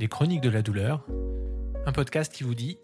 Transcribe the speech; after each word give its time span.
Les 0.00 0.06
chroniques 0.06 0.42
de 0.42 0.48
la 0.48 0.62
douleur, 0.62 1.04
un 1.84 1.90
podcast 1.90 2.32
qui 2.32 2.44
vous 2.44 2.54
dit 2.54 2.78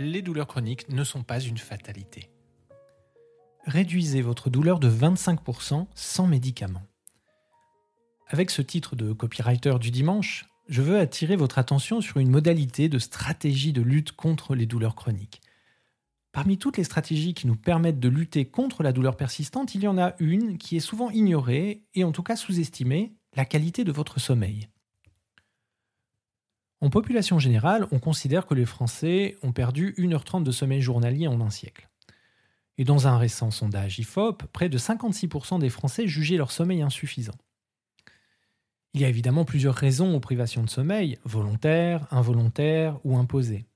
les 0.00 0.22
douleurs 0.22 0.48
chroniques 0.48 0.88
ne 0.88 1.04
sont 1.04 1.22
pas 1.22 1.38
une 1.38 1.56
fatalité. 1.56 2.30
Réduisez 3.64 4.22
votre 4.22 4.50
douleur 4.50 4.80
de 4.80 4.90
25% 4.90 5.86
sans 5.94 6.26
médicaments. 6.26 6.82
Avec 8.26 8.50
ce 8.50 8.60
titre 8.60 8.96
de 8.96 9.12
copywriter 9.12 9.78
du 9.78 9.92
dimanche, 9.92 10.46
je 10.68 10.82
veux 10.82 10.98
attirer 10.98 11.36
votre 11.36 11.58
attention 11.58 12.00
sur 12.00 12.16
une 12.18 12.30
modalité 12.30 12.88
de 12.88 12.98
stratégie 12.98 13.72
de 13.72 13.82
lutte 13.82 14.10
contre 14.10 14.56
les 14.56 14.66
douleurs 14.66 14.96
chroniques. 14.96 15.40
Parmi 16.32 16.58
toutes 16.58 16.76
les 16.76 16.84
stratégies 16.84 17.34
qui 17.34 17.46
nous 17.46 17.56
permettent 17.56 18.00
de 18.00 18.08
lutter 18.08 18.46
contre 18.46 18.82
la 18.82 18.92
douleur 18.92 19.16
persistante, 19.16 19.76
il 19.76 19.84
y 19.84 19.88
en 19.88 19.96
a 19.96 20.14
une 20.18 20.58
qui 20.58 20.76
est 20.76 20.80
souvent 20.80 21.10
ignorée 21.10 21.84
et 21.94 22.02
en 22.02 22.10
tout 22.10 22.24
cas 22.24 22.34
sous-estimée, 22.34 23.14
la 23.36 23.44
qualité 23.44 23.84
de 23.84 23.92
votre 23.92 24.18
sommeil. 24.18 24.68
En 26.80 26.90
population 26.90 27.40
générale, 27.40 27.86
on 27.90 27.98
considère 27.98 28.46
que 28.46 28.54
les 28.54 28.64
Français 28.64 29.36
ont 29.42 29.52
perdu 29.52 29.94
1h30 29.98 30.44
de 30.44 30.52
sommeil 30.52 30.80
journalier 30.80 31.26
en 31.26 31.40
un 31.40 31.50
siècle. 31.50 31.88
Et 32.76 32.84
dans 32.84 33.08
un 33.08 33.18
récent 33.18 33.50
sondage 33.50 33.98
IFOP, 33.98 34.44
près 34.52 34.68
de 34.68 34.78
56% 34.78 35.58
des 35.58 35.70
Français 35.70 36.06
jugeaient 36.06 36.36
leur 36.36 36.52
sommeil 36.52 36.82
insuffisant. 36.82 37.34
Il 38.94 39.00
y 39.00 39.04
a 39.04 39.08
évidemment 39.08 39.44
plusieurs 39.44 39.74
raisons 39.74 40.14
aux 40.14 40.20
privations 40.20 40.62
de 40.62 40.70
sommeil, 40.70 41.18
volontaires, 41.24 42.06
involontaires 42.12 43.00
ou 43.02 43.18
imposées. 43.18 43.66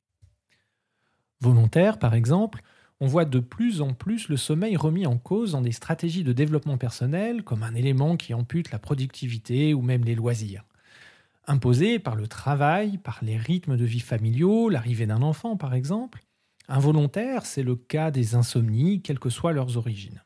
Volontaires, 1.41 1.99
par 1.99 2.15
exemple, 2.15 2.63
on 3.01 3.09
voit 3.09 3.25
de 3.25 3.41
plus 3.41 3.81
en 3.81 3.95
plus 3.95 4.29
le 4.29 4.37
sommeil 4.37 4.77
remis 4.77 5.07
en 5.07 5.19
cause 5.19 5.53
dans 5.53 5.61
des 5.61 5.73
stratégies 5.73 6.23
de 6.23 6.33
développement 6.33 6.79
personnel 6.79 7.43
comme 7.43 7.65
un 7.65 7.75
élément 7.75 8.17
qui 8.17 8.33
ampute 8.33 8.71
la 8.71 8.79
productivité 8.79 9.75
ou 9.75 9.83
même 9.83 10.05
les 10.05 10.15
loisirs 10.15 10.63
imposés 11.47 11.99
par 11.99 12.15
le 12.15 12.27
travail, 12.27 12.99
par 12.99 13.19
les 13.23 13.37
rythmes 13.37 13.77
de 13.77 13.85
vie 13.85 14.01
familiaux, 14.01 14.69
l'arrivée 14.69 15.07
d'un 15.07 15.23
enfant 15.23 15.57
par 15.57 15.75
exemple. 15.75 16.25
Involontaire, 16.69 17.45
c'est 17.45 17.63
le 17.63 17.77
cas 17.77 18.11
des 18.11 18.35
insomnies, 18.35 19.03
quelles 19.03 19.19
que 19.19 19.31
soient 19.31 19.53
leurs 19.53 19.77
origines. 19.77 20.23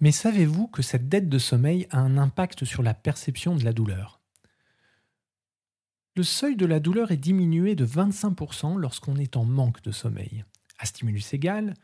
Mais 0.00 0.12
savez-vous 0.12 0.68
que 0.68 0.82
cette 0.82 1.08
dette 1.08 1.28
de 1.28 1.38
sommeil 1.38 1.88
a 1.90 1.98
un 1.98 2.18
impact 2.18 2.64
sur 2.64 2.82
la 2.82 2.94
perception 2.94 3.56
de 3.56 3.64
la 3.64 3.72
douleur? 3.72 4.20
Le 6.14 6.22
seuil 6.22 6.56
de 6.56 6.66
la 6.66 6.80
douleur 6.80 7.10
est 7.10 7.16
diminué 7.16 7.74
de 7.74 7.86
25% 7.86 8.76
lorsqu'on 8.76 9.16
est 9.16 9.36
en 9.36 9.44
manque 9.44 9.82
de 9.82 9.90
sommeil. 9.90 10.44
À 10.78 10.86
stimulus 10.86 11.32
égal, 11.32 11.74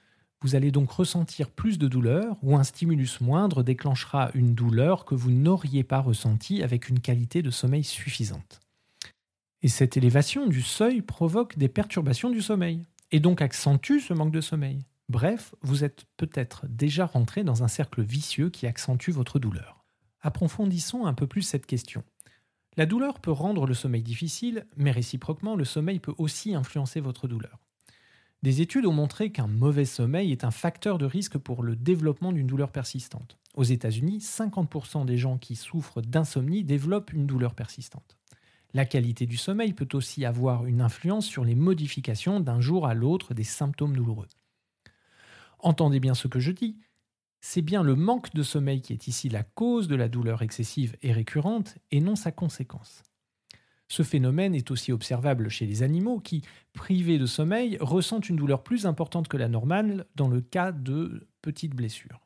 vous 0.44 0.54
allez 0.54 0.70
donc 0.70 0.90
ressentir 0.90 1.48
plus 1.48 1.78
de 1.78 1.88
douleur 1.88 2.36
ou 2.42 2.54
un 2.54 2.64
stimulus 2.64 3.22
moindre 3.22 3.62
déclenchera 3.62 4.30
une 4.34 4.54
douleur 4.54 5.06
que 5.06 5.14
vous 5.14 5.30
n'auriez 5.30 5.84
pas 5.84 6.00
ressentie 6.00 6.62
avec 6.62 6.90
une 6.90 7.00
qualité 7.00 7.40
de 7.40 7.50
sommeil 7.50 7.82
suffisante. 7.82 8.60
Et 9.62 9.68
cette 9.68 9.96
élévation 9.96 10.46
du 10.46 10.60
seuil 10.60 11.00
provoque 11.00 11.56
des 11.56 11.68
perturbations 11.68 12.28
du 12.28 12.42
sommeil 12.42 12.84
et 13.10 13.20
donc 13.20 13.40
accentue 13.40 14.00
ce 14.00 14.12
manque 14.12 14.32
de 14.32 14.42
sommeil. 14.42 14.84
Bref, 15.08 15.54
vous 15.62 15.82
êtes 15.82 16.04
peut-être 16.18 16.66
déjà 16.68 17.06
rentré 17.06 17.42
dans 17.42 17.62
un 17.62 17.68
cercle 17.68 18.02
vicieux 18.02 18.50
qui 18.50 18.66
accentue 18.66 19.12
votre 19.12 19.38
douleur. 19.38 19.82
Approfondissons 20.20 21.06
un 21.06 21.14
peu 21.14 21.26
plus 21.26 21.40
cette 21.40 21.64
question. 21.64 22.04
La 22.76 22.84
douleur 22.84 23.18
peut 23.18 23.32
rendre 23.32 23.66
le 23.66 23.72
sommeil 23.72 24.02
difficile, 24.02 24.66
mais 24.76 24.90
réciproquement, 24.90 25.56
le 25.56 25.64
sommeil 25.64 26.00
peut 26.00 26.14
aussi 26.18 26.54
influencer 26.54 27.00
votre 27.00 27.28
douleur. 27.28 27.63
Des 28.44 28.60
études 28.60 28.84
ont 28.84 28.92
montré 28.92 29.32
qu'un 29.32 29.46
mauvais 29.46 29.86
sommeil 29.86 30.30
est 30.30 30.44
un 30.44 30.50
facteur 30.50 30.98
de 30.98 31.06
risque 31.06 31.38
pour 31.38 31.62
le 31.62 31.76
développement 31.76 32.30
d'une 32.30 32.46
douleur 32.46 32.72
persistante. 32.72 33.38
Aux 33.54 33.64
États-Unis, 33.64 34.18
50% 34.18 35.06
des 35.06 35.16
gens 35.16 35.38
qui 35.38 35.56
souffrent 35.56 36.02
d'insomnie 36.02 36.62
développent 36.62 37.14
une 37.14 37.24
douleur 37.24 37.54
persistante. 37.54 38.18
La 38.74 38.84
qualité 38.84 39.24
du 39.24 39.38
sommeil 39.38 39.72
peut 39.72 39.88
aussi 39.94 40.26
avoir 40.26 40.66
une 40.66 40.82
influence 40.82 41.24
sur 41.24 41.42
les 41.42 41.54
modifications 41.54 42.38
d'un 42.38 42.60
jour 42.60 42.86
à 42.86 42.92
l'autre 42.92 43.32
des 43.32 43.44
symptômes 43.44 43.96
douloureux. 43.96 44.28
Entendez 45.58 45.98
bien 45.98 46.12
ce 46.12 46.28
que 46.28 46.38
je 46.38 46.52
dis, 46.52 46.76
c'est 47.40 47.62
bien 47.62 47.82
le 47.82 47.94
manque 47.94 48.34
de 48.34 48.42
sommeil 48.42 48.82
qui 48.82 48.92
est 48.92 49.08
ici 49.08 49.30
la 49.30 49.42
cause 49.42 49.88
de 49.88 49.96
la 49.96 50.10
douleur 50.10 50.42
excessive 50.42 50.98
et 51.00 51.12
récurrente 51.12 51.78
et 51.90 52.02
non 52.02 52.14
sa 52.14 52.30
conséquence. 52.30 53.04
Ce 53.88 54.02
phénomène 54.02 54.54
est 54.54 54.70
aussi 54.70 54.92
observable 54.92 55.48
chez 55.48 55.66
les 55.66 55.82
animaux 55.82 56.20
qui, 56.20 56.42
privés 56.72 57.18
de 57.18 57.26
sommeil, 57.26 57.76
ressentent 57.80 58.28
une 58.28 58.36
douleur 58.36 58.62
plus 58.62 58.86
importante 58.86 59.28
que 59.28 59.36
la 59.36 59.48
normale 59.48 60.06
dans 60.14 60.28
le 60.28 60.40
cas 60.40 60.72
de 60.72 61.28
petites 61.42 61.74
blessures. 61.74 62.20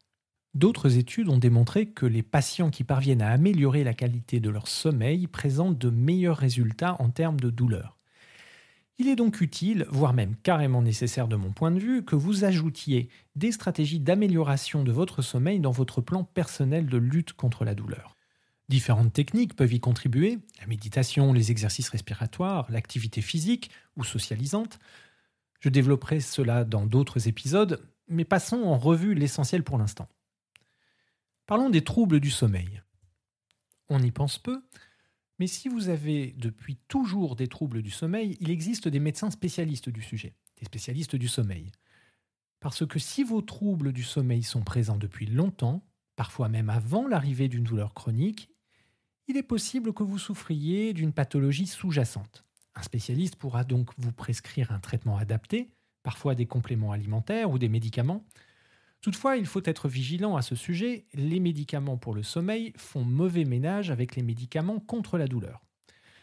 D'autres 0.54 0.96
études 0.96 1.28
ont 1.28 1.38
démontré 1.38 1.86
que 1.86 2.06
les 2.06 2.22
patients 2.22 2.70
qui 2.70 2.84
parviennent 2.84 3.22
à 3.22 3.30
améliorer 3.30 3.84
la 3.84 3.94
qualité 3.94 4.41
de 4.41 4.50
leur 4.50 4.66
sommeil 4.66 5.26
présentent 5.26 5.78
de 5.78 5.91
meilleurs 5.91 6.38
résultats 6.38 6.96
en 7.00 7.10
termes 7.10 7.38
de 7.38 7.50
douleur. 7.50 7.98
Il 9.00 9.06
est 9.06 9.14
donc 9.14 9.40
utile, 9.40 9.86
voire 9.90 10.12
même 10.12 10.34
carrément 10.42 10.82
nécessaire 10.82 11.28
de 11.28 11.36
mon 11.36 11.52
point 11.52 11.70
de 11.70 11.78
vue, 11.78 12.04
que 12.04 12.16
vous 12.16 12.42
ajoutiez 12.42 13.08
des 13.36 13.52
stratégies 13.52 14.00
d'amélioration 14.00 14.82
de 14.82 14.90
votre 14.90 15.22
sommeil 15.22 15.60
dans 15.60 15.70
votre 15.70 16.00
plan 16.00 16.25
personnel 16.25 16.86
de 16.86 16.98
lutte 16.98 17.34
contre 17.34 17.64
la 17.64 17.76
douleur. 17.76 18.18
Différentes 18.69 19.15
techniques 19.15 19.56
peuvent 19.56 19.73
y 19.73 19.81
contribuer, 19.81 20.39
la 20.61 20.67
méditation, 20.67 21.33
les 21.33 21.51
exercices 21.51 21.89
respiratoires, 21.89 22.71
l'activité 22.71 23.23
physique 23.23 23.71
ou 23.97 24.05
socialisante. 24.05 24.79
Je 25.61 25.71
développerai 25.71 26.21
cela 26.21 26.65
dans 26.65 26.84
d'autres 26.84 27.29
épisodes, 27.29 27.83
mais 28.09 28.27
passons 28.27 28.65
en 28.65 28.77
revue 28.77 29.15
l'essentiel 29.15 29.65
pour 29.65 29.79
l'instant. 29.79 30.09
Parlons 31.47 31.71
des 31.71 31.83
troubles 31.83 32.21
du 32.21 32.31
sommeil. 32.31 32.83
On 33.89 34.03
y 34.03 34.11
pense 34.11 34.39
peu, 34.39 34.62
mais 35.39 35.47
si 35.47 35.71
vous 35.71 35.89
avez 35.89 36.35
depuis 36.37 36.77
toujours 36.89 37.37
des 37.37 37.49
troubles 37.49 37.81
du 37.81 37.91
sommeil, 37.91 38.37
il 38.41 38.50
existe 38.50 38.87
des 38.87 39.00
médecins 39.00 39.31
spécialistes 39.31 39.89
du 39.89 40.03
sujet, 40.03 40.35
des 40.59 40.67
spécialistes 40.67 41.17
du 41.17 41.29
sommeil. 41.29 41.73
Parce 42.61 42.85
que 42.85 42.99
si 42.99 43.25
vos 43.25 43.41
troubles 43.41 43.93
du 43.93 44.03
sommeil 44.03 44.43
sont 44.43 44.62
présents 44.62 44.99
depuis 44.99 45.25
longtemps, 45.25 45.87
parfois 46.17 46.50
même 46.50 46.69
avant 46.69 47.06
l'arrivée 47.06 47.49
d'une 47.49 47.65
douleur 47.65 47.95
chronique, 47.95 48.50
il 49.28 49.37
est 49.37 49.43
possible 49.43 49.93
que 49.93 50.03
vous 50.03 50.19
souffriez 50.19 50.94
d'une 50.94 51.12
pathologie 51.12 51.66
sous-jacente. 51.66 52.43
Un 52.75 52.83
spécialiste 52.83 53.37
pourra 53.37 53.62
donc 53.62 53.91
vous 53.99 54.12
prescrire 54.12 54.72
un 54.72 54.81
traitement 54.81 55.19
adapté, 55.19 55.71
parfois 56.03 56.34
des 56.34 56.47
compléments 56.47 56.93
alimentaires 56.93 57.50
ou 57.50 57.59
des 57.59 57.69
médicaments. 57.69 58.25
Toutefois, 59.03 59.37
il 59.37 59.47
faut 59.47 59.62
être 59.65 59.87
vigilant 59.88 60.37
à 60.37 60.43
ce 60.43 60.55
sujet, 60.55 61.05
les 61.12 61.41
médicaments 61.41 61.99
pour 61.99 62.15
le 62.15 62.22
sommeil 62.22 62.72
font 62.77 63.05
mauvais 63.05 63.44
ménage 63.44 63.91
avec 63.91 64.17
les 64.17 64.22
médicaments 64.22 64.81
contre 64.81 65.19
la 65.19 65.28
douleur. 65.28 65.61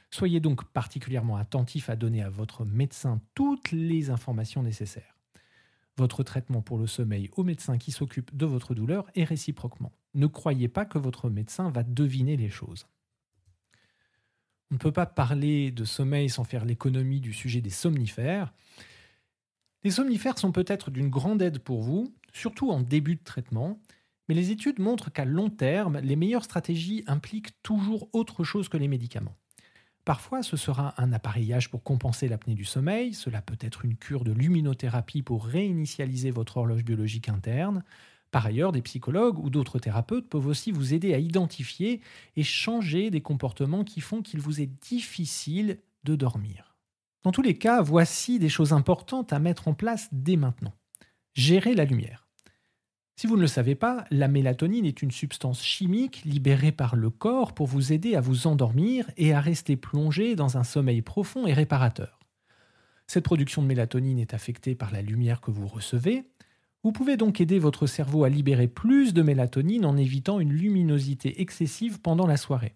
Soyez 0.10 0.40
donc 0.40 0.64
particulièrement 0.66 1.38
attentif 1.38 1.90
à 1.90 1.96
donner 1.96 2.24
à 2.24 2.30
votre 2.30 2.66
médecin 2.66 3.22
toutes 3.36 3.72
les 3.72 4.10
informations 4.10 4.64
nécessaires. 4.64 5.16
Votre 5.98 6.24
traitement 6.24 6.62
pour 6.62 6.78
le 6.78 6.88
sommeil 6.88 7.30
au 7.38 7.44
médecin 7.44 7.78
qui 7.78 7.92
s'occupe 7.92 8.36
de 8.36 8.46
votre 8.46 8.74
douleur 8.74 9.06
est 9.16 9.24
réciproquement. 9.24 9.92
Ne 10.14 10.28
croyez 10.28 10.68
pas 10.68 10.86
que 10.86 10.98
votre 10.98 11.30
médecin 11.30 11.70
va 11.70 11.84
deviner 11.84 12.36
les 12.36 12.50
choses. 12.50 12.88
On 14.76 14.78
ne 14.78 14.82
peut 14.82 14.92
pas 14.92 15.06
parler 15.06 15.72
de 15.72 15.86
sommeil 15.86 16.30
sans 16.30 16.44
faire 16.44 16.66
l'économie 16.66 17.22
du 17.22 17.32
sujet 17.32 17.62
des 17.62 17.70
somnifères. 17.70 18.52
Les 19.86 19.92
somnifères 19.92 20.38
sont 20.38 20.52
peut-être 20.52 20.92
d'une 20.92 21.10
grande 21.10 21.42
aide 21.42 21.60
pour 21.60 21.82
vous, 21.82 22.14
surtout 22.34 22.72
en 22.72 22.82
début 22.82 23.16
de 23.16 23.24
traitement, 23.24 23.80
mais 24.28 24.36
les 24.36 24.52
études 24.52 24.80
montrent 24.80 25.14
qu'à 25.14 25.24
long 25.24 25.50
terme, 25.50 26.00
les 26.00 26.18
meilleures 26.18 26.44
stratégies 26.44 27.06
impliquent 27.08 27.54
toujours 27.64 28.10
autre 28.12 28.44
chose 28.44 28.68
que 28.68 28.76
les 28.76 28.90
médicaments. 28.90 29.38
Parfois, 30.04 30.44
ce 30.44 30.58
sera 30.58 30.94
un 31.02 31.14
appareillage 31.14 31.70
pour 31.70 31.82
compenser 31.82 32.28
l'apnée 32.28 32.54
du 32.54 32.66
sommeil, 32.66 33.14
cela 33.14 33.42
peut 33.42 33.58
être 33.62 33.86
une 33.86 33.96
cure 33.96 34.26
de 34.26 34.34
luminothérapie 34.34 35.22
pour 35.22 35.46
réinitialiser 35.46 36.32
votre 36.32 36.58
horloge 36.58 36.84
biologique 36.84 37.30
interne, 37.30 37.82
par 38.36 38.48
ailleurs, 38.48 38.74
des 38.74 38.82
psychologues 38.82 39.40
ou 39.40 39.50
d'autres 39.50 39.80
thérapeutes 39.80 40.28
peuvent 40.28 40.48
aussi 40.48 40.74
vous 40.74 40.94
aider 40.94 41.14
à 41.14 41.20
identifier 41.20 42.02
et 42.36 42.44
changer 42.44 43.10
des 43.10 43.22
comportements 43.22 43.86
qui 43.86 44.02
font 44.02 44.22
qu'il 44.22 44.42
vous 44.42 44.60
est 44.60 44.70
difficile 44.90 45.78
de 46.04 46.18
dormir. 46.18 46.76
Dans 47.24 47.32
tous 47.32 47.42
les 47.42 47.58
cas, 47.58 47.82
voici 47.82 48.38
des 48.38 48.50
choses 48.50 48.74
importantes 48.74 49.32
à 49.32 49.40
mettre 49.40 49.70
en 49.70 49.74
place 49.74 50.10
dès 50.12 50.36
maintenant. 50.36 50.74
Gérer 51.34 51.76
la 51.76 51.86
lumière. 51.86 52.28
Si 53.16 53.26
vous 53.26 53.38
ne 53.38 53.42
le 53.42 53.48
savez 53.48 53.74
pas, 53.74 54.04
la 54.12 54.28
mélatonine 54.28 54.86
est 54.86 55.02
une 55.02 55.12
substance 55.12 55.64
chimique 55.64 56.24
libérée 56.26 56.74
par 56.74 56.98
le 56.98 57.10
corps 57.10 57.56
pour 57.56 57.68
vous 57.68 57.94
aider 57.94 58.18
à 58.18 58.20
vous 58.20 58.48
endormir 58.48 59.10
et 59.16 59.34
à 59.34 59.40
rester 59.40 59.78
plongé 59.78 60.36
dans 60.36 60.58
un 60.58 60.66
sommeil 60.66 61.02
profond 61.02 61.48
et 61.48 61.54
réparateur. 61.54 62.20
Cette 63.08 63.24
production 63.24 63.62
de 63.62 63.68
mélatonine 63.68 64.20
est 64.20 64.34
affectée 64.34 64.76
par 64.76 64.92
la 64.92 65.02
lumière 65.02 65.40
que 65.40 65.52
vous 65.52 65.68
recevez, 65.68 66.26
vous 66.86 66.92
pouvez 66.92 67.18
donc 67.18 67.42
aider 67.42 67.58
votre 67.58 67.88
cerveau 67.88 68.26
à 68.26 68.30
libérer 68.30 68.68
plus 68.68 69.16
de 69.16 69.24
mélatonine 69.24 69.88
en 69.88 69.98
évitant 69.98 70.40
une 70.40 70.54
luminosité 70.54 71.42
excessive 71.42 72.00
pendant 72.00 72.28
la 72.28 72.38
soirée. 72.38 72.76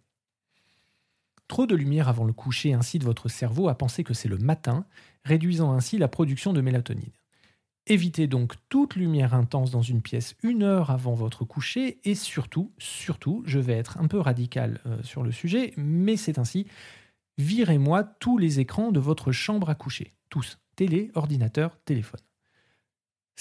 Trop 1.48 1.68
de 1.68 1.76
lumière 1.76 2.08
avant 2.08 2.26
le 2.26 2.34
coucher 2.34 2.74
incite 2.74 3.04
votre 3.04 3.30
cerveau 3.30 3.70
à 3.70 3.76
penser 3.76 4.04
que 4.04 4.16
c'est 4.16 4.28
le 4.28 4.40
matin, 4.40 4.88
réduisant 5.26 5.74
ainsi 5.74 6.00
la 6.00 6.08
production 6.08 6.54
de 6.54 6.62
mélatonine. 6.62 7.12
Évitez 7.86 8.26
donc 8.26 8.56
toute 8.68 8.96
lumière 8.96 9.36
intense 9.36 9.70
dans 9.70 9.84
une 9.84 10.02
pièce 10.02 10.36
une 10.42 10.64
heure 10.64 10.90
avant 10.90 11.14
votre 11.14 11.46
coucher 11.46 12.00
et 12.04 12.16
surtout, 12.16 12.72
surtout, 12.80 13.44
je 13.46 13.60
vais 13.60 13.74
être 13.74 14.00
un 14.00 14.08
peu 14.08 14.20
radical 14.20 14.82
euh, 14.88 15.04
sur 15.04 15.22
le 15.22 15.32
sujet, 15.32 15.72
mais 15.78 16.18
c'est 16.18 16.40
ainsi, 16.40 16.66
virez-moi 17.38 18.04
tous 18.06 18.40
les 18.40 18.60
écrans 18.60 18.92
de 18.92 19.00
votre 19.00 19.32
chambre 19.32 19.70
à 19.70 19.76
coucher. 19.76 20.16
Tous. 20.32 20.58
Télé, 20.76 21.12
ordinateur, 21.14 21.78
téléphone. 21.86 22.22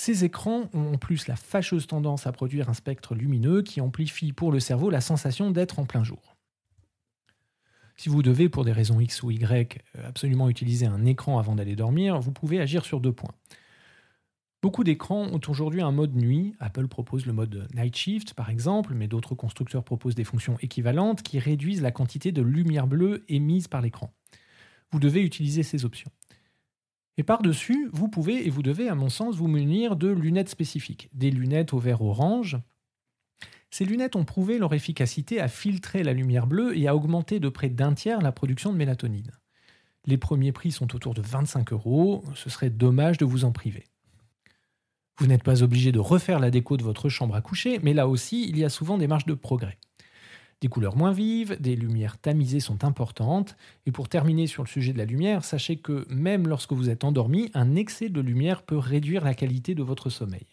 Ces 0.01 0.23
écrans 0.23 0.71
ont 0.75 0.95
en 0.95 0.97
plus 0.97 1.27
la 1.27 1.35
fâcheuse 1.35 1.89
tendance 1.89 2.29
à 2.29 2.33
produire 2.33 2.69
un 2.69 2.73
spectre 2.73 3.17
lumineux 3.17 3.63
qui 3.63 3.81
amplifie 3.81 4.33
pour 4.33 4.53
le 4.53 4.61
cerveau 4.61 4.91
la 4.91 5.01
sensation 5.01 5.51
d'être 5.51 5.81
en 5.81 5.87
plein 5.87 6.05
jour. 6.05 6.37
Si 7.97 8.09
vous 8.09 8.23
devez, 8.23 8.49
pour 8.49 8.65
des 8.65 8.71
raisons 8.71 9.01
X 9.01 9.25
ou 9.25 9.33
Y, 9.33 9.83
euh, 9.97 10.09
absolument 10.09 10.49
utiliser 10.49 10.87
un 10.87 11.05
écran 11.05 11.41
avant 11.41 11.57
d'aller 11.57 11.75
dormir, 11.75 12.21
vous 12.21 12.31
pouvez 12.31 12.61
agir 12.61 12.85
sur 12.85 13.01
deux 13.01 13.11
points. 13.11 13.35
Beaucoup 14.63 14.85
d'écrans 14.85 15.27
ont 15.33 15.41
aujourd'hui 15.49 15.83
un 15.83 15.91
mode 15.91 16.15
nuit. 16.15 16.55
Apple 16.61 16.87
propose 16.87 17.27
le 17.27 17.33
mode 17.33 17.67
Night 17.75 17.97
Shift 17.97 18.35
par 18.35 18.51
exemple, 18.51 18.95
mais 18.95 19.09
d'autres 19.09 19.35
constructeurs 19.35 19.83
proposent 19.83 20.15
des 20.15 20.23
fonctions 20.23 20.59
équivalentes 20.61 21.25
qui 21.25 21.41
réduisent 21.41 21.83
la 21.83 21.91
quantité 21.91 22.31
de 22.31 22.43
lumière 22.43 22.87
bleue 22.87 23.25
émise 23.27 23.67
par 23.67 23.83
l'écran. 23.83 24.15
Vous 24.93 25.01
devez 25.01 25.23
utiliser 25.23 25.65
ces 25.65 25.85
options. 25.85 26.13
Et 27.19 27.25
par-dessus, 27.25 27.91
vous 27.93 28.09
pouvez 28.09 28.47
et 28.47 28.51
vous 28.51 28.63
devez, 28.63 28.89
à 28.89 28.95
mon 28.95 29.09
sens, 29.09 29.35
vous 29.35 29.49
munir 29.49 29.97
de 29.97 30.09
lunettes 30.09 30.49
spécifiques. 30.49 31.11
Des 31.13 31.33
lunettes 31.33 31.73
au 31.73 31.79
vert 31.79 32.01
orange. 32.01 32.57
Ces 33.71 33.85
lunettes 33.85 34.15
ont 34.15 34.25
prouvé 34.25 34.57
leur 34.57 34.73
efficacité 34.73 35.41
à 35.41 35.49
filtrer 35.49 36.05
la 36.05 36.13
lumière 36.13 36.47
bleue 36.47 36.79
et 36.79 36.87
à 36.87 36.95
augmenter 36.95 37.41
de 37.41 37.49
près 37.49 37.71
d'un 37.71 37.93
tiers 37.93 38.23
la 38.23 38.31
production 38.31 38.73
de 38.73 38.79
mélatonine. 38.79 39.33
Les 40.07 40.17
premiers 40.17 40.53
prix 40.53 40.71
sont 40.71 40.95
autour 40.95 41.13
de 41.13 41.21
25 41.21 41.73
euros, 41.73 42.25
ce 42.35 42.49
serait 42.51 42.71
dommage 42.71 43.19
de 43.19 43.25
vous 43.25 43.45
en 43.45 43.51
priver. 43.51 43.85
Vous 45.19 45.27
n'êtes 45.27 45.43
pas 45.43 45.65
obligé 45.65 45.91
de 45.91 45.99
refaire 45.99 46.39
la 46.39 46.53
déco 46.53 46.77
de 46.77 46.85
votre 46.85 47.09
chambre 47.09 47.35
à 47.35 47.43
coucher, 47.43 47.81
mais 47.83 47.95
là 47.95 48.07
aussi, 48.07 48.49
il 48.49 48.57
y 48.57 48.65
a 48.65 48.69
souvent 48.69 48.97
des 48.97 49.09
marges 49.09 49.27
de 49.27 49.35
progrès. 49.35 49.79
Des 50.61 50.69
couleurs 50.69 50.97
moins 50.97 51.13
vives, 51.13 51.61
des 51.61 51.77
lumières 51.77 52.19
tamisées 52.19 52.59
sont 52.59 52.83
importantes. 52.85 53.57
Et 53.87 53.93
pour 53.93 54.09
terminer 54.09 54.49
sur 54.49 54.65
le 54.65 54.69
sujet 54.69 54.93
de 54.93 54.99
la 54.99 55.05
lumière, 55.05 55.45
sachez 55.45 55.77
que 55.77 56.05
même 56.13 56.49
lorsque 56.49 56.73
vous 56.73 56.91
êtes 56.91 57.05
endormi, 57.05 57.51
un 57.55 57.77
excès 57.77 58.09
de 58.09 58.21
lumière 58.21 58.63
peut 58.63 58.79
réduire 58.79 59.25
la 59.25 59.35
qualité 59.35 59.77
de 59.77 59.85
votre 59.85 60.11
sommeil. 60.11 60.47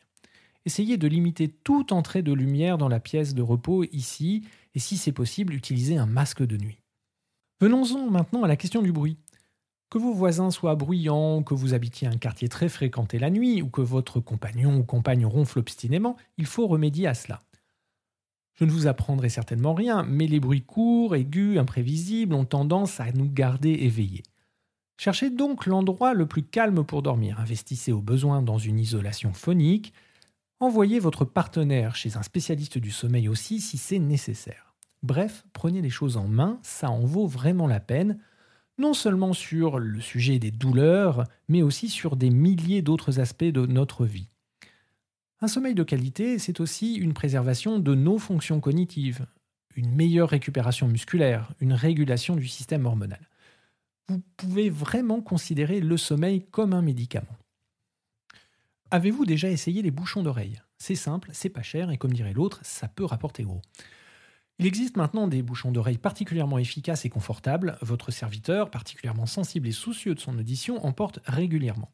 Essayez 0.65 0.97
de 0.97 1.07
limiter 1.07 1.47
toute 1.47 1.91
entrée 1.91 2.21
de 2.21 2.33
lumière 2.33 2.77
dans 2.77 2.87
la 2.87 2.99
pièce 2.99 3.33
de 3.33 3.41
repos 3.41 3.83
ici, 3.91 4.43
et 4.75 4.79
si 4.79 4.97
c'est 4.97 5.11
possible, 5.11 5.53
utilisez 5.53 5.97
un 5.97 6.07
masque 6.07 6.43
de 6.43 6.57
nuit. 6.57 6.79
Venons-en 7.61 8.09
maintenant 8.09 8.43
à 8.43 8.47
la 8.47 8.57
question 8.57 8.81
du 8.81 8.91
bruit. 8.91 9.17
Que 9.89 9.99
vos 9.99 10.13
voisins 10.13 10.51
soient 10.51 10.75
bruyants, 10.75 11.43
que 11.43 11.53
vous 11.53 11.73
habitiez 11.73 12.07
un 12.07 12.17
quartier 12.17 12.49
très 12.49 12.69
fréquenté 12.69 13.17
la 13.17 13.29
nuit, 13.29 13.61
ou 13.61 13.69
que 13.69 13.81
votre 13.81 14.19
compagnon 14.19 14.77
ou 14.77 14.83
compagne 14.83 15.25
ronfle 15.25 15.59
obstinément, 15.59 16.15
il 16.37 16.45
faut 16.45 16.67
remédier 16.67 17.07
à 17.07 17.13
cela. 17.13 17.41
Je 18.55 18.65
ne 18.65 18.71
vous 18.71 18.87
apprendrai 18.87 19.29
certainement 19.29 19.73
rien, 19.73 20.03
mais 20.03 20.27
les 20.27 20.39
bruits 20.39 20.63
courts, 20.63 21.15
aigus, 21.15 21.57
imprévisibles 21.57 22.33
ont 22.33 22.45
tendance 22.45 22.99
à 22.99 23.11
nous 23.11 23.29
garder 23.29 23.71
éveillés. 23.71 24.23
Cherchez 24.97 25.29
donc 25.29 25.65
l'endroit 25.65 26.13
le 26.13 26.25
plus 26.25 26.43
calme 26.43 26.85
pour 26.85 27.01
dormir. 27.01 27.39
Investissez 27.39 27.91
au 27.91 28.01
besoin 28.01 28.41
dans 28.41 28.57
une 28.57 28.79
isolation 28.79 29.33
phonique. 29.33 29.93
Envoyez 30.61 30.99
votre 30.99 31.25
partenaire 31.25 31.95
chez 31.95 32.15
un 32.15 32.23
spécialiste 32.23 32.77
du 32.77 32.91
sommeil 32.91 33.27
aussi 33.27 33.59
si 33.59 33.77
c'est 33.77 33.99
nécessaire. 33.99 34.73
Bref, 35.03 35.45
prenez 35.51 35.81
les 35.81 35.89
choses 35.89 36.15
en 36.15 36.27
main, 36.27 36.59
ça 36.63 36.89
en 36.89 37.03
vaut 37.03 37.27
vraiment 37.27 37.67
la 37.67 37.81
peine 37.81 38.17
non 38.77 38.93
seulement 38.93 39.33
sur 39.33 39.79
le 39.79 40.01
sujet 40.01 40.39
des 40.39 40.51
douleurs, 40.51 41.23
mais 41.47 41.61
aussi 41.61 41.89
sur 41.89 42.15
des 42.15 42.29
milliers 42.29 42.81
d'autres 42.81 43.19
aspects 43.19 43.43
de 43.43 43.65
notre 43.65 44.05
vie. 44.05 44.29
Un 45.41 45.47
sommeil 45.47 45.75
de 45.75 45.83
qualité, 45.83 46.39
c'est 46.39 46.59
aussi 46.59 46.95
une 46.95 47.13
préservation 47.13 47.79
de 47.79 47.93
nos 47.93 48.17
fonctions 48.17 48.61
cognitives, 48.61 49.25
une 49.75 49.93
meilleure 49.93 50.29
récupération 50.29 50.87
musculaire, 50.87 51.51
une 51.59 51.73
régulation 51.73 52.35
du 52.35 52.47
système 52.47 52.85
hormonal. 52.85 53.29
Vous 54.07 54.21
pouvez 54.37 54.69
vraiment 54.69 55.21
considérer 55.21 55.81
le 55.81 55.97
sommeil 55.97 56.45
comme 56.51 56.73
un 56.73 56.81
médicament. 56.81 57.37
Avez-vous 58.91 59.25
déjà 59.25 59.49
essayé 59.49 59.81
les 59.81 59.91
bouchons 59.91 60.23
d'oreille 60.23 60.61
C'est 60.77 60.95
simple, 60.95 61.31
c'est 61.33 61.49
pas 61.49 61.63
cher 61.63 61.91
et 61.91 61.97
comme 61.97 62.13
dirait 62.13 62.33
l'autre, 62.33 62.59
ça 62.63 62.87
peut 62.87 63.03
rapporter 63.03 63.43
gros. 63.43 63.61
Il 64.57 64.65
existe 64.65 64.95
maintenant 64.95 65.27
des 65.27 65.41
bouchons 65.41 65.71
d'oreille 65.71 65.97
particulièrement 65.97 66.59
efficaces 66.59 67.03
et 67.03 67.09
confortables. 67.09 67.77
Votre 67.81 68.11
serviteur, 68.11 68.71
particulièrement 68.71 69.25
sensible 69.25 69.67
et 69.67 69.73
soucieux 69.73 70.15
de 70.15 70.19
son 70.21 70.37
audition, 70.39 70.85
en 70.85 70.93
porte 70.93 71.19
régulièrement. 71.25 71.91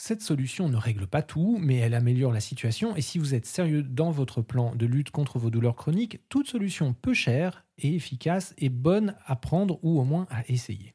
Cette 0.00 0.22
solution 0.22 0.68
ne 0.68 0.76
règle 0.76 1.08
pas 1.08 1.22
tout, 1.22 1.58
mais 1.60 1.78
elle 1.78 1.92
améliore 1.92 2.30
la 2.30 2.38
situation 2.38 2.94
et 2.94 3.00
si 3.00 3.18
vous 3.18 3.34
êtes 3.34 3.46
sérieux 3.46 3.82
dans 3.82 4.12
votre 4.12 4.42
plan 4.42 4.72
de 4.76 4.86
lutte 4.86 5.10
contre 5.10 5.40
vos 5.40 5.50
douleurs 5.50 5.74
chroniques, 5.74 6.20
toute 6.28 6.46
solution 6.46 6.92
peu 6.94 7.14
chère 7.14 7.64
et 7.78 7.96
efficace 7.96 8.54
est 8.58 8.68
bonne 8.68 9.16
à 9.26 9.34
prendre 9.34 9.80
ou 9.82 9.98
au 9.98 10.04
moins 10.04 10.28
à 10.30 10.48
essayer. 10.48 10.94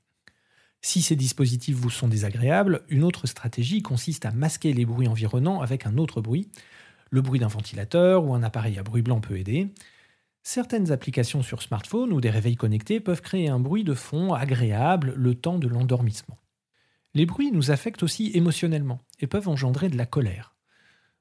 Si 0.82 1.02
ces 1.02 1.18
dispositifs 1.18 1.76
vous 1.76 1.90
sont 1.90 2.08
désagréables, 2.08 2.86
une 2.88 3.04
autre 3.04 3.28
stratégie 3.28 3.82
consiste 3.82 4.26
à 4.26 4.32
masquer 4.32 4.72
les 4.72 4.86
bruits 4.86 5.10
environnants 5.10 5.60
avec 5.60 5.86
un 5.86 5.98
autre 5.98 6.22
bruit. 6.22 6.50
Le 7.10 7.22
bruit 7.22 7.42
d'un 7.42 7.48
ventilateur 7.48 8.24
ou 8.24 8.34
un 8.34 8.42
appareil 8.42 8.80
à 8.80 8.84
bruit 8.84 9.02
blanc 9.02 9.20
peut 9.20 9.38
aider. 9.38 9.74
Certaines 10.44 10.94
applications 10.94 11.42
sur 11.42 11.62
smartphone 11.62 12.14
ou 12.14 12.22
des 12.22 12.30
réveils 12.30 12.56
connectés 12.56 13.02
peuvent 13.02 13.22
créer 13.22 13.50
un 13.50 13.60
bruit 13.60 13.84
de 13.84 13.96
fond 13.96 14.34
agréable 14.34 15.14
le 15.18 15.36
temps 15.36 15.60
de 15.60 15.68
l'endormissement. 15.68 16.38
Les 17.14 17.26
bruits 17.26 17.52
nous 17.52 17.72
affectent 17.72 18.04
aussi 18.04 18.32
émotionnellement 18.34 19.00
et 19.20 19.28
peuvent 19.28 19.48
engendrer 19.48 19.90
de 19.90 19.98
la 19.98 20.06
colère. 20.06 20.56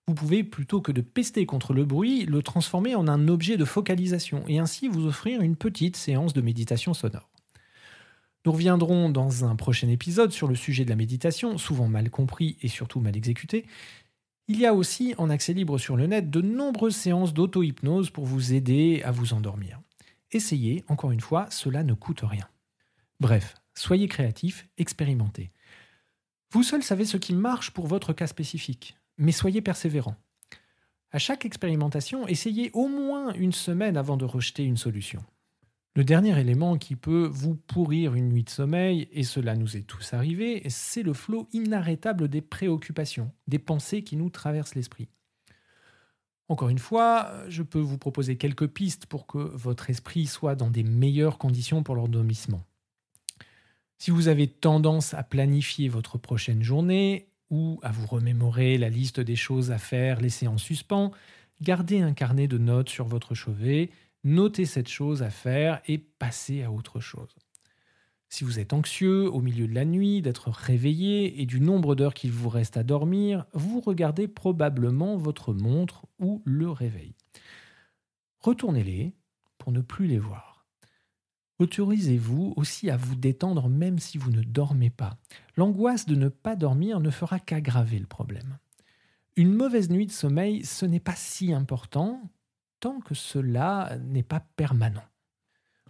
Vous 0.08 0.14
pouvez, 0.14 0.42
plutôt 0.42 0.80
que 0.80 0.90
de 0.90 1.00
pester 1.00 1.46
contre 1.46 1.74
le 1.74 1.84
bruit, 1.84 2.24
le 2.24 2.42
transformer 2.42 2.94
en 2.94 3.06
un 3.08 3.28
objet 3.28 3.56
de 3.56 3.64
focalisation 3.64 4.44
et 4.48 4.58
ainsi 4.58 4.88
vous 4.88 5.06
offrir 5.06 5.42
une 5.42 5.56
petite 5.56 5.96
séance 5.96 6.32
de 6.32 6.40
méditation 6.40 6.92
sonore. 6.94 7.30
Nous 8.44 8.52
reviendrons 8.52 9.08
dans 9.08 9.44
un 9.44 9.54
prochain 9.54 9.88
épisode 9.88 10.32
sur 10.32 10.48
le 10.48 10.56
sujet 10.56 10.84
de 10.84 10.90
la 10.90 10.96
méditation, 10.96 11.58
souvent 11.58 11.86
mal 11.86 12.10
compris 12.10 12.56
et 12.60 12.68
surtout 12.68 12.98
mal 12.98 13.16
exécuté, 13.16 13.66
il 14.48 14.58
y 14.58 14.66
a 14.66 14.74
aussi 14.74 15.14
en 15.18 15.30
accès 15.30 15.52
libre 15.52 15.78
sur 15.78 15.96
le 15.96 16.06
net 16.08 16.28
de 16.28 16.40
nombreuses 16.40 16.96
séances 16.96 17.32
d'auto-hypnose 17.32 18.10
pour 18.10 18.26
vous 18.26 18.52
aider 18.52 19.00
à 19.04 19.12
vous 19.12 19.34
endormir. 19.34 19.80
Essayez, 20.32 20.84
encore 20.88 21.12
une 21.12 21.20
fois, 21.20 21.46
cela 21.50 21.84
ne 21.84 21.94
coûte 21.94 22.22
rien. 22.24 22.48
Bref, 23.20 23.54
soyez 23.74 24.08
créatif, 24.08 24.68
expérimentez. 24.78 25.52
Vous 26.52 26.62
seul 26.62 26.82
savez 26.82 27.06
ce 27.06 27.16
qui 27.16 27.32
marche 27.32 27.70
pour 27.70 27.86
votre 27.86 28.12
cas 28.12 28.26
spécifique, 28.26 28.94
mais 29.16 29.32
soyez 29.32 29.62
persévérant. 29.62 30.16
À 31.10 31.18
chaque 31.18 31.46
expérimentation, 31.46 32.28
essayez 32.28 32.70
au 32.74 32.88
moins 32.88 33.32
une 33.32 33.54
semaine 33.54 33.96
avant 33.96 34.18
de 34.18 34.26
rejeter 34.26 34.62
une 34.62 34.76
solution. 34.76 35.24
Le 35.96 36.04
dernier 36.04 36.38
élément 36.38 36.76
qui 36.76 36.94
peut 36.94 37.26
vous 37.32 37.54
pourrir 37.54 38.14
une 38.14 38.28
nuit 38.28 38.44
de 38.44 38.50
sommeil, 38.50 39.08
et 39.12 39.22
cela 39.22 39.56
nous 39.56 39.78
est 39.78 39.86
tous 39.86 40.12
arrivé, 40.12 40.62
c'est 40.68 41.02
le 41.02 41.14
flot 41.14 41.48
inarrêtable 41.54 42.28
des 42.28 42.42
préoccupations, 42.42 43.32
des 43.48 43.58
pensées 43.58 44.04
qui 44.04 44.16
nous 44.16 44.28
traversent 44.28 44.74
l'esprit. 44.74 45.08
Encore 46.48 46.68
une 46.68 46.78
fois, 46.78 47.32
je 47.48 47.62
peux 47.62 47.80
vous 47.80 47.96
proposer 47.96 48.36
quelques 48.36 48.66
pistes 48.66 49.06
pour 49.06 49.26
que 49.26 49.38
votre 49.38 49.88
esprit 49.88 50.26
soit 50.26 50.54
dans 50.54 50.68
des 50.68 50.84
meilleures 50.84 51.38
conditions 51.38 51.82
pour 51.82 51.94
l'endormissement. 51.94 52.62
Si 54.02 54.10
vous 54.10 54.26
avez 54.26 54.48
tendance 54.48 55.14
à 55.14 55.22
planifier 55.22 55.88
votre 55.88 56.18
prochaine 56.18 56.64
journée 56.64 57.28
ou 57.50 57.78
à 57.84 57.92
vous 57.92 58.08
remémorer 58.08 58.76
la 58.76 58.88
liste 58.88 59.20
des 59.20 59.36
choses 59.36 59.70
à 59.70 59.78
faire 59.78 60.20
laissées 60.20 60.48
en 60.48 60.58
suspens, 60.58 61.12
gardez 61.60 62.00
un 62.00 62.12
carnet 62.12 62.48
de 62.48 62.58
notes 62.58 62.88
sur 62.88 63.06
votre 63.06 63.36
chevet 63.36 63.90
notez 64.24 64.64
cette 64.64 64.88
chose 64.88 65.22
à 65.22 65.30
faire 65.30 65.80
et 65.86 65.98
passez 65.98 66.64
à 66.64 66.72
autre 66.72 66.98
chose. 66.98 67.36
Si 68.28 68.42
vous 68.42 68.58
êtes 68.58 68.72
anxieux 68.72 69.32
au 69.32 69.40
milieu 69.40 69.68
de 69.68 69.74
la 69.74 69.84
nuit, 69.84 70.20
d'être 70.20 70.50
réveillé 70.50 71.40
et 71.40 71.46
du 71.46 71.60
nombre 71.60 71.94
d'heures 71.94 72.14
qu'il 72.14 72.32
vous 72.32 72.48
reste 72.48 72.76
à 72.76 72.82
dormir, 72.82 73.46
vous 73.52 73.78
regardez 73.78 74.26
probablement 74.26 75.16
votre 75.16 75.54
montre 75.54 76.06
ou 76.18 76.42
le 76.44 76.68
réveil. 76.68 77.14
Retournez-les 78.40 79.14
pour 79.58 79.70
ne 79.70 79.80
plus 79.80 80.08
les 80.08 80.18
voir. 80.18 80.51
Autorisez-vous 81.62 82.54
aussi 82.56 82.90
à 82.90 82.96
vous 82.96 83.14
détendre 83.14 83.68
même 83.68 84.00
si 84.00 84.18
vous 84.18 84.32
ne 84.32 84.42
dormez 84.42 84.90
pas. 84.90 85.16
L'angoisse 85.56 86.06
de 86.06 86.16
ne 86.16 86.28
pas 86.28 86.56
dormir 86.56 86.98
ne 86.98 87.10
fera 87.10 87.38
qu'aggraver 87.38 88.00
le 88.00 88.06
problème. 88.06 88.58
Une 89.36 89.54
mauvaise 89.54 89.88
nuit 89.88 90.08
de 90.08 90.12
sommeil, 90.12 90.64
ce 90.64 90.86
n'est 90.86 90.98
pas 90.98 91.14
si 91.14 91.52
important 91.52 92.20
tant 92.80 92.98
que 92.98 93.14
cela 93.14 93.96
n'est 94.02 94.24
pas 94.24 94.40
permanent. 94.56 95.04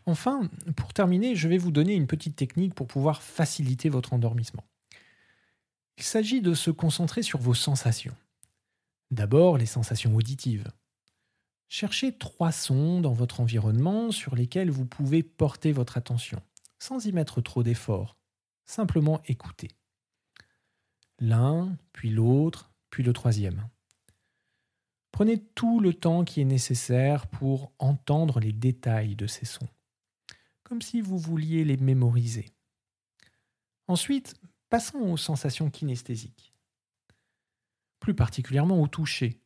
Enfin, 0.05 0.51
pour 0.77 0.93
terminer, 0.93 1.37
je 1.37 1.49
vais 1.49 1.57
vous 1.57 1.73
donner 1.73 1.95
une 1.95 2.07
petite 2.07 2.37
technique 2.37 2.75
pour 2.75 2.87
pouvoir 2.87 3.23
faciliter 3.23 3.89
votre 3.89 4.13
endormissement. 4.13 4.65
Il 5.97 6.05
s'agit 6.05 6.43
de 6.43 6.53
se 6.53 6.71
concentrer 6.71 7.23
sur 7.23 7.39
vos 7.39 7.55
sensations. 7.55 8.15
D'abord, 9.11 9.57
les 9.57 9.65
sensations 9.65 10.15
auditives. 10.15 10.71
Cherchez 11.75 12.13
trois 12.13 12.53
sons 12.53 13.01
dans 13.01 13.15
votre 13.15 13.41
environnement 13.41 14.11
sur 14.11 14.35
lesquels 14.35 14.71
vous 14.71 14.85
pouvez 14.85 15.23
porter 15.23 15.73
votre 15.73 15.97
attention, 15.97 16.39
sans 16.79 17.07
y 17.07 17.13
mettre 17.13 17.41
trop 17.41 17.63
d'efforts. 17.63 18.19
Simplement 18.67 19.23
écouter. 19.25 19.69
L'un, 21.19 21.75
puis 21.95 22.11
l'autre, 22.11 22.71
puis 22.91 23.03
le 23.03 23.15
troisième. 23.15 23.67
Prenez 25.13 25.43
tout 25.43 25.81
le 25.81 25.95
temps 25.95 26.27
qui 26.27 26.43
est 26.43 26.45
nécessaire 26.45 27.27
pour 27.27 27.73
entendre 27.79 28.39
les 28.39 28.53
détails 28.53 29.17
de 29.17 29.27
ces 29.27 29.47
sons, 29.47 29.71
comme 30.65 30.83
si 30.83 31.01
vous 31.01 31.17
vouliez 31.17 31.65
les 31.65 31.79
mémoriser. 31.79 32.51
Ensuite, 33.89 34.35
passons 34.69 34.99
aux 34.99 35.17
sensations 35.17 35.71
kinesthésiques, 35.71 36.53
plus 37.99 38.15
particulièrement 38.15 38.79
au 38.79 38.89
toucher. 38.89 39.42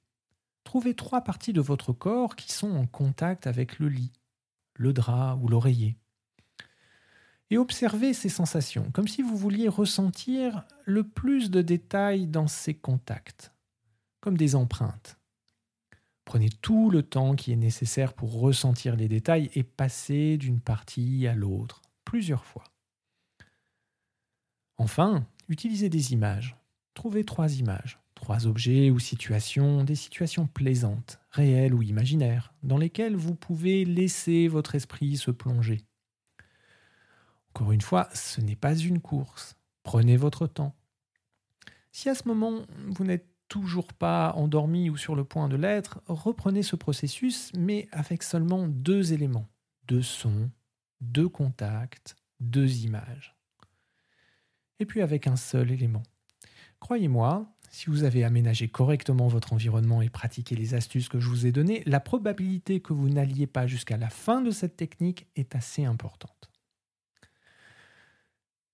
Trouvez 0.66 0.92
trois 0.92 1.22
parties 1.22 1.54
de 1.54 1.62
votre 1.62 1.94
corps 1.94 2.36
qui 2.36 2.52
sont 2.52 2.72
en 2.72 2.86
contact 2.86 3.46
avec 3.46 3.78
le 3.78 3.88
lit, 3.88 4.12
le 4.74 4.92
drap 4.92 5.38
ou 5.40 5.48
l'oreiller 5.48 5.96
et 7.50 7.58
observez 7.58 8.12
ces 8.12 8.28
sensations, 8.28 8.90
comme 8.92 9.08
si 9.08 9.22
vous 9.22 9.36
vouliez 9.36 9.68
ressentir 9.68 10.64
le 10.84 11.04
plus 11.04 11.50
de 11.50 11.62
détails 11.62 12.26
dans 12.26 12.48
ces 12.48 12.74
contacts, 12.74 13.52
comme 14.20 14.36
des 14.36 14.54
empreintes. 14.54 15.18
Prenez 16.24 16.48
tout 16.48 16.90
le 16.90 17.04
temps 17.04 17.36
qui 17.36 17.52
est 17.52 17.56
nécessaire 17.56 18.12
pour 18.12 18.40
ressentir 18.40 18.96
les 18.96 19.06
détails 19.06 19.48
et 19.54 19.62
passer 19.62 20.38
d'une 20.38 20.60
partie 20.60 21.26
à 21.28 21.34
l'autre, 21.34 21.82
plusieurs 22.04 22.44
fois. 22.44 22.64
Enfin, 24.76 25.24
utilisez 25.48 25.88
des 25.88 26.12
images. 26.12 26.56
Trouvez 26.94 27.24
trois 27.24 27.54
images, 27.58 28.00
trois 28.16 28.48
objets 28.48 28.90
ou 28.90 28.98
situations, 28.98 29.84
des 29.84 29.94
situations 29.94 30.48
plaisantes, 30.48 31.20
réelles 31.30 31.74
ou 31.74 31.82
imaginaires, 31.82 32.52
dans 32.64 32.78
lesquelles 32.78 33.14
vous 33.14 33.36
pouvez 33.36 33.84
laisser 33.84 34.48
votre 34.48 34.74
esprit 34.74 35.16
se 35.16 35.30
plonger. 35.30 35.84
Encore 37.54 37.70
une 37.70 37.80
fois, 37.80 38.08
ce 38.12 38.40
n'est 38.40 38.56
pas 38.56 38.74
une 38.74 39.00
course. 39.00 39.56
Prenez 39.84 40.16
votre 40.16 40.48
temps. 40.48 40.74
Si 41.92 42.08
à 42.08 42.14
ce 42.14 42.26
moment, 42.26 42.66
vous 42.88 43.04
n'êtes 43.04 43.28
toujours 43.48 43.92
pas 43.92 44.32
endormi 44.34 44.90
ou 44.90 44.96
sur 44.96 45.14
le 45.14 45.24
point 45.24 45.48
de 45.48 45.56
l'être, 45.56 46.00
reprenez 46.08 46.62
ce 46.62 46.74
processus, 46.74 47.52
mais 47.56 47.86
avec 47.92 48.22
seulement 48.22 48.66
deux 48.66 49.12
éléments. 49.12 49.48
Deux 49.86 50.02
sons, 50.02 50.50
deux 51.00 51.28
contacts, 51.28 52.16
deux 52.40 52.78
images. 52.78 53.36
Et 54.80 54.86
puis 54.86 55.00
avec 55.00 55.26
un 55.26 55.36
seul 55.36 55.70
élément. 55.70 56.02
Croyez-moi, 56.80 57.46
si 57.76 57.90
vous 57.90 58.04
avez 58.04 58.24
aménagé 58.24 58.68
correctement 58.68 59.28
votre 59.28 59.52
environnement 59.52 60.00
et 60.00 60.08
pratiqué 60.08 60.56
les 60.56 60.72
astuces 60.72 61.10
que 61.10 61.20
je 61.20 61.28
vous 61.28 61.44
ai 61.44 61.52
données, 61.52 61.82
la 61.84 62.00
probabilité 62.00 62.80
que 62.80 62.94
vous 62.94 63.10
n'alliez 63.10 63.46
pas 63.46 63.66
jusqu'à 63.66 63.98
la 63.98 64.08
fin 64.08 64.40
de 64.40 64.50
cette 64.50 64.78
technique 64.78 65.26
est 65.36 65.54
assez 65.54 65.84
importante. 65.84 66.50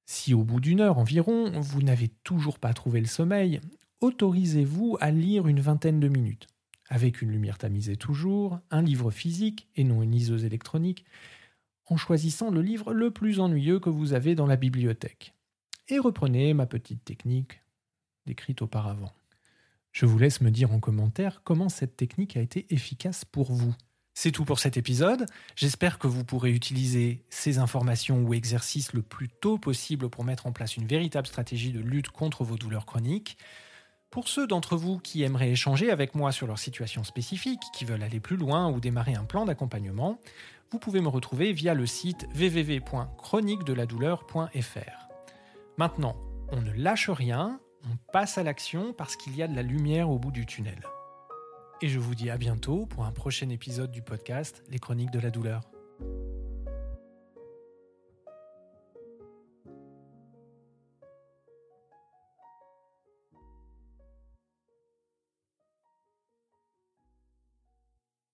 Si 0.05 0.35
au 0.35 0.45
bout 0.45 0.61
d'une 0.61 0.81
heure 0.81 0.99
environ, 0.99 1.51
vous 1.61 1.83
n'avez 1.83 2.11
toujours 2.23 2.61
pas 2.61 2.73
trouvé 2.75 3.01
le 3.01 3.09
sommeil, 3.09 3.61
autorisez-vous 4.03 4.99
à 5.01 5.11
lire 5.11 5.49
une 5.49 5.61
vingtaine 5.61 5.99
de 5.99 6.07
minutes, 6.07 6.47
avec 6.89 7.23
une 7.23 7.33
lumière 7.33 7.59
tamisée 7.59 7.97
toujours, 7.97 8.61
un 8.71 8.83
livre 8.83 9.11
physique 9.11 9.67
et 9.75 9.83
non 9.83 10.05
une 10.05 10.13
liseuse 10.13 10.45
électronique, 10.45 11.05
en 11.87 11.97
choisissant 11.97 12.53
le 12.53 12.63
livre 12.63 12.95
le 12.95 13.11
plus 13.11 13.41
ennuyeux 13.41 13.81
que 13.81 13.91
vous 13.91 14.13
avez 14.13 14.37
dans 14.37 14.47
la 14.47 14.57
bibliothèque. 14.57 15.35
Et 15.89 15.99
reprenez 15.99 16.55
ma 16.55 16.67
petite 16.67 17.05
technique 17.05 17.63
décrite 18.27 18.63
auparavant. 18.63 19.13
Je 19.93 20.07
vous 20.07 20.19
laisse 20.19 20.41
me 20.41 20.51
dire 20.51 20.73
en 20.73 20.81
commentaire 20.81 21.43
comment 21.45 21.69
cette 21.69 21.97
technique 21.97 22.37
a 22.37 22.41
été 22.41 22.67
efficace 22.71 23.25
pour 23.25 23.53
vous. 23.53 23.75
C'est 24.15 24.31
tout 24.31 24.45
pour 24.45 24.59
cet 24.59 24.77
épisode. 24.77 25.25
J'espère 25.57 25.99
que 25.99 26.07
vous 26.07 26.25
pourrez 26.25 26.51
utiliser 26.51 27.25
ces 27.31 27.57
informations 27.59 28.23
ou 28.23 28.35
exercices 28.35 28.93
le 28.93 29.01
plus 29.03 29.29
tôt 29.29 29.59
possible 29.59 30.11
pour 30.11 30.25
mettre 30.25 30.47
en 30.47 30.53
place 30.53 30.77
une 30.77 30.87
véritable 30.87 31.27
stratégie 31.27 31.73
de 31.73 31.81
lutte 31.81 32.09
contre 32.09 32.45
vos 32.45 32.57
douleurs 32.57 32.87
chroniques. 32.87 33.39
Pour 34.11 34.29
ceux 34.29 34.47
d'entre 34.47 34.77
vous 34.77 34.99
qui 34.99 35.23
aimeraient 35.23 35.53
échanger 35.53 35.91
avec 35.91 36.15
moi 36.15 36.31
sur 36.33 36.47
leur 36.47 36.59
situation 36.59 37.05
spécifique, 37.05 37.63
qui 37.73 37.87
veulent 37.87 38.03
aller 38.03 38.21
plus 38.21 38.37
loin 38.37 38.71
ou 38.71 38.81
démarrer 38.81 39.15
un 39.15 39.25
plan 39.25 39.47
d'accompagnement, 39.47 40.21
vous 40.71 40.79
pouvez 40.79 41.01
me 41.01 41.09
retrouver 41.09 41.55
via 41.55 41.73
le 41.73 41.87
site 41.87 42.27
www.chroniquedeladouleur.fr. 42.35 45.09
Maintenant, 45.79 46.17
on 46.51 46.61
ne 46.61 46.73
lâche 46.73 47.09
rien, 47.09 47.59
on 47.85 48.13
passe 48.13 48.39
à 48.39 48.43
l'action 48.43 48.93
parce 48.93 49.17
qu'il 49.17 49.37
y 49.37 49.43
a 49.43 49.49
de 49.49 49.57
la 49.57 49.63
lumière 49.63 50.11
au 50.11 50.19
bout 50.19 50.33
du 50.33 50.47
tunnel 50.47 50.83
et 51.83 51.89
je 51.89 51.99
vous 51.99 52.15
dis 52.15 52.31
à 52.31 52.39
bientôt 52.39 52.87
pour 52.87 53.05
un 53.05 53.11
prochain 53.11 53.49
épisode 53.49 53.91
du 53.91 54.03
podcast 54.03 54.63
Les 54.71 54.79
Chroniques 54.79 55.11
de 55.11 55.19
la 55.19 55.31
douleur. 55.31 55.72